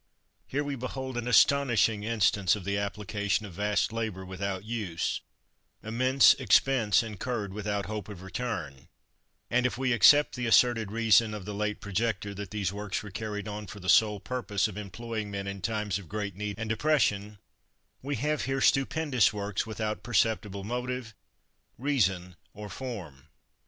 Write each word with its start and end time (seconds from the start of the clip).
Here 0.47 0.63
we 0.63 0.75
behold 0.75 1.15
an 1.15 1.27
astonishing 1.27 2.03
instance 2.03 2.55
of 2.55 2.63
the 2.63 2.75
application 2.75 3.45
of 3.45 3.53
vast 3.53 3.93
labour 3.93 4.25
without 4.25 4.63
use, 4.65 5.21
immense 5.83 6.33
expense 6.39 7.03
incurred 7.03 7.53
without 7.53 7.85
hope 7.85 8.09
of 8.09 8.23
return, 8.23 8.87
and, 9.51 9.63
if 9.67 9.77
we 9.77 9.93
except 9.93 10.33
the 10.33 10.47
asserted 10.47 10.91
reason 10.91 11.35
of 11.35 11.45
the 11.45 11.53
late 11.53 11.81
projector 11.81 12.33
that 12.33 12.49
these 12.49 12.73
works 12.73 13.03
were 13.03 13.11
carried 13.11 13.47
on 13.47 13.67
for 13.67 13.79
the 13.79 13.87
sole 13.89 14.19
purpose 14.19 14.67
of 14.67 14.75
employing 14.75 15.29
men 15.29 15.45
in 15.45 15.61
times 15.61 15.99
of 15.99 16.09
great 16.09 16.35
need 16.35 16.57
and 16.57 16.67
depression, 16.67 17.37
we 18.01 18.15
have 18.15 18.45
here 18.45 18.59
stupendous 18.59 19.31
works 19.31 19.67
without 19.67 20.01
perceptible 20.01 20.63
motive, 20.63 21.13
reason, 21.77 22.35
or 22.55 22.69
form. 22.69 23.27